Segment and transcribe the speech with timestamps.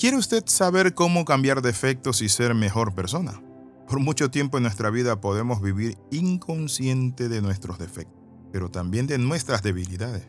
[0.00, 3.42] ¿Quiere usted saber cómo cambiar defectos y ser mejor persona?
[3.86, 8.18] Por mucho tiempo en nuestra vida podemos vivir inconsciente de nuestros defectos,
[8.50, 10.26] pero también de nuestras debilidades,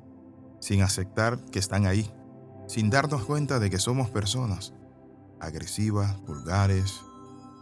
[0.60, 2.12] sin aceptar que están ahí,
[2.68, 4.74] sin darnos cuenta de que somos personas
[5.40, 7.00] agresivas, vulgares,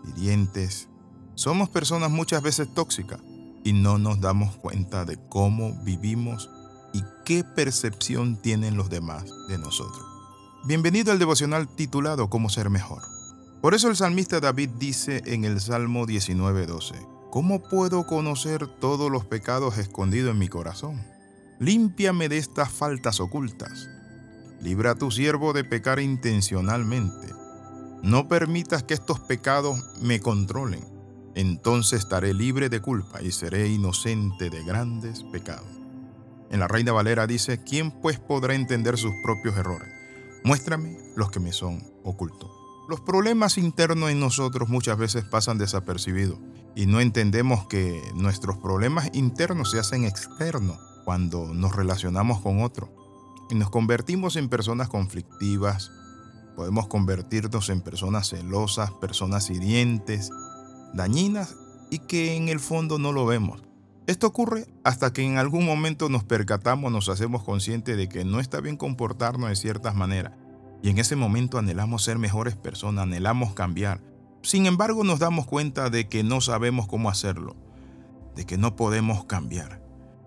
[0.07, 0.89] hirientes.
[1.35, 3.21] Somos personas muchas veces tóxicas
[3.63, 6.49] y no nos damos cuenta de cómo vivimos
[6.91, 10.18] y qué percepción tienen los demás de nosotros.
[10.65, 13.01] Bienvenido al devocional titulado Cómo ser mejor.
[13.61, 16.95] Por eso el salmista David dice en el Salmo 19:12,
[17.31, 21.01] ¿Cómo puedo conocer todos los pecados escondidos en mi corazón?
[21.59, 23.87] Límpiame de estas faltas ocultas.
[24.61, 27.33] Libra a tu siervo de pecar intencionalmente.
[28.03, 30.83] No permitas que estos pecados me controlen.
[31.35, 35.79] Entonces estaré libre de culpa y seré inocente de grandes pecados.
[36.51, 39.98] En la Reina Valera dice, ¿quién pues podrá entender sus propios errores?
[40.43, 42.49] Muéstrame los que me son ocultos.
[42.87, 46.39] Los problemas internos en nosotros muchas veces pasan desapercibidos
[46.75, 52.89] y no entendemos que nuestros problemas internos se hacen externos cuando nos relacionamos con otros
[53.49, 55.91] y nos convertimos en personas conflictivas,
[56.55, 60.29] podemos convertirnos en personas celosas, personas hirientes,
[60.93, 61.55] dañinas
[61.89, 63.61] y que en el fondo no lo vemos.
[64.09, 68.39] Esto ocurre hasta que en algún momento nos percatamos, nos hacemos conscientes de que no
[68.39, 70.33] está bien comportarnos de ciertas maneras
[70.81, 74.01] y en ese momento anhelamos ser mejores personas, anhelamos cambiar.
[74.41, 77.55] Sin embargo, nos damos cuenta de que no sabemos cómo hacerlo,
[78.35, 79.79] de que no podemos cambiar.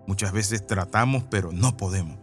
[0.07, 2.17] Muchas veces tratamos, pero no podemos.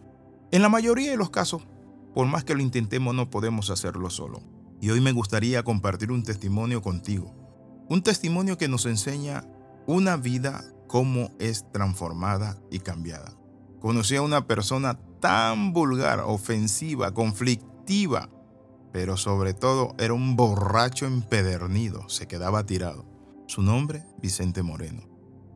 [0.49, 1.67] En la mayoría de los casos,
[2.15, 4.41] por más que lo intentemos, no podemos hacerlo solo.
[4.81, 7.35] Y hoy me gustaría compartir un testimonio contigo.
[7.87, 9.45] Un testimonio que nos enseña
[9.85, 13.31] una vida cómo es transformada y cambiada.
[13.79, 18.27] Conocí a una persona tan vulgar, ofensiva, conflictiva,
[18.91, 23.05] pero sobre todo era un borracho empedernido, se quedaba tirado.
[23.47, 25.03] Su nombre, Vicente Moreno,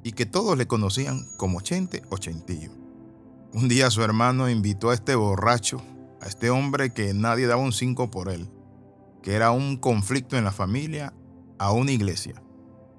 [0.06, 2.72] y que todos le conocían como Chente o Chentillo.
[3.53, 5.81] Un día su hermano invitó a este borracho,
[6.22, 8.50] a este hombre que nadie daba un cinco por él,
[9.22, 11.13] que era un conflicto en la familia,
[11.59, 12.41] a una iglesia.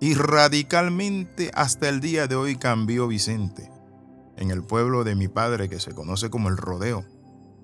[0.00, 3.70] Y radicalmente hasta el día de hoy cambió Vicente.
[4.36, 7.04] En el pueblo de mi padre que se conoce como el Rodeo,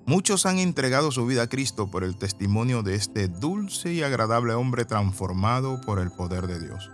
[0.04, 4.52] Muchos han entregado su vida a Cristo por el testimonio de este dulce y agradable
[4.54, 6.90] hombre transformado por el poder de Dios.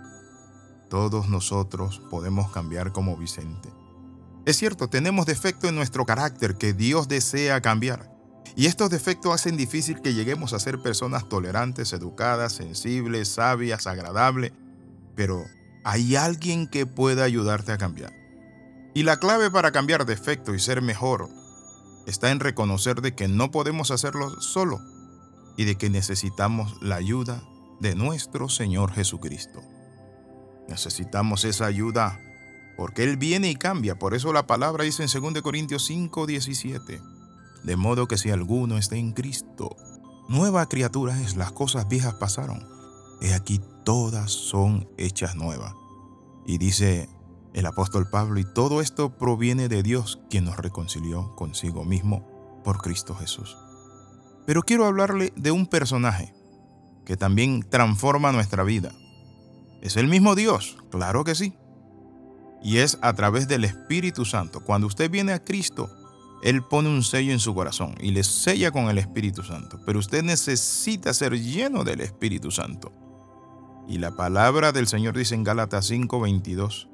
[0.89, 3.69] Todos nosotros podemos cambiar como Vicente.
[4.45, 8.11] Es cierto, tenemos defectos en nuestro carácter que Dios desea cambiar.
[8.55, 14.51] Y estos defectos hacen difícil que lleguemos a ser personas tolerantes, educadas, sensibles, sabias, agradables.
[15.19, 15.49] Pero
[15.83, 18.13] hay alguien que pueda ayudarte a cambiar.
[18.93, 21.27] Y la clave para cambiar defectos y ser mejor
[22.07, 24.79] está en reconocer de que no podemos hacerlo solo
[25.57, 27.43] y de que necesitamos la ayuda
[27.81, 29.61] de nuestro Señor Jesucristo.
[30.69, 32.17] Necesitamos esa ayuda
[32.77, 33.99] porque Él viene y cambia.
[33.99, 37.01] Por eso la palabra dice en 2 Corintios 5, 17.
[37.65, 39.75] De modo que si alguno está en Cristo,
[40.29, 42.78] nueva criatura es, las cosas viejas pasaron.
[43.21, 45.73] He aquí todas son hechas nuevas.
[46.45, 47.09] Y dice
[47.53, 52.77] el apóstol Pablo, y todo esto proviene de Dios, quien nos reconcilió consigo mismo por
[52.77, 53.57] Cristo Jesús.
[54.45, 56.33] Pero quiero hablarle de un personaje
[57.05, 58.91] que también transforma nuestra vida.
[59.81, 60.77] ¿Es el mismo Dios?
[60.91, 61.55] Claro que sí.
[62.61, 64.63] Y es a través del Espíritu Santo.
[64.63, 65.89] Cuando usted viene a Cristo,
[66.43, 69.79] Él pone un sello en su corazón y le sella con el Espíritu Santo.
[69.85, 72.91] Pero usted necesita ser lleno del Espíritu Santo.
[73.89, 76.87] Y la palabra del Señor dice en Gálatas 5:22,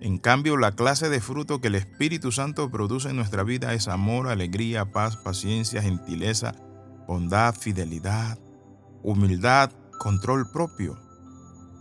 [0.00, 3.88] en cambio, la clase de fruto que el Espíritu Santo produce en nuestra vida es
[3.88, 6.54] amor, alegría, paz, paciencia, gentileza,
[7.06, 8.38] bondad, fidelidad,
[9.02, 10.98] humildad, control propio.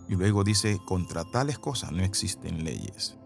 [0.08, 3.18] Y luego dice, contra tales cosas no existen leyes.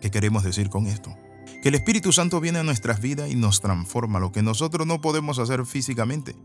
[0.00, 1.14] ¿Qué queremos decir con esto?
[1.62, 5.00] Que el Espíritu Santo viene a nuestras vidas y nos transforma, lo que nosotros no
[5.00, 6.36] podemos hacer físicamente.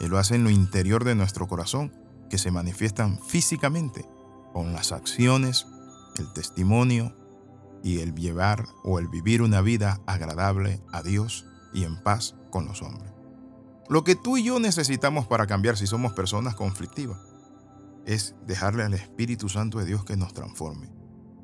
[0.00, 4.06] Él lo hace en lo interior de nuestro corazón, que se manifiestan físicamente
[4.52, 5.66] con las acciones,
[6.18, 7.14] el testimonio
[7.82, 12.66] y el llevar o el vivir una vida agradable a Dios y en paz con
[12.66, 13.12] los hombres.
[13.88, 17.18] Lo que tú y yo necesitamos para cambiar si somos personas conflictivas
[18.06, 20.90] es dejarle al Espíritu Santo de Dios que nos transforme.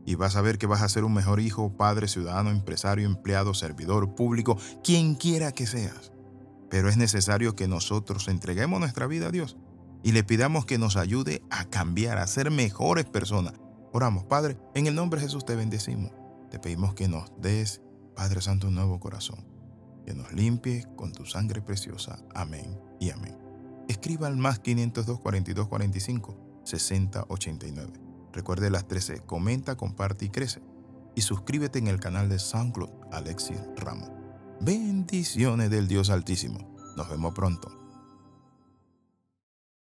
[0.05, 3.55] Y vas a ver que vas a ser un mejor hijo, padre, ciudadano, empresario, empleado,
[3.55, 6.13] servidor público, quien quiera que seas.
[6.71, 9.57] Pero es necesario que nosotros entreguemos nuestra vida a Dios
[10.03, 13.55] y le pidamos que nos ayude a cambiar, a ser mejores personas.
[13.93, 16.13] Oramos, Padre, en el nombre de Jesús te bendecimos.
[16.51, 17.83] Te pedimos que nos des,
[18.17, 19.45] Padre Santo, un nuevo corazón,
[20.05, 22.19] que nos limpies con tu sangre preciosa.
[22.35, 23.37] Amén y amén.
[23.89, 27.93] Escriba al más 502 42 45 60 89.
[28.33, 29.21] Recuerde las 13.
[29.21, 30.63] Comenta, comparte y crece.
[31.15, 34.11] Y suscríbete en el canal de SoundCloud Alexis Ramos.
[34.61, 36.59] Bendiciones del Dios Altísimo.
[36.97, 37.82] Nos vemos pronto.